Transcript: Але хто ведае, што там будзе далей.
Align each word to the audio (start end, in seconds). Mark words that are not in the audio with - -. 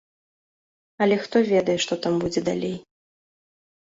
Але 1.05 1.15
хто 1.25 1.37
ведае, 1.51 1.77
што 1.85 1.93
там 2.07 2.13
будзе 2.25 2.41
далей. 2.51 2.75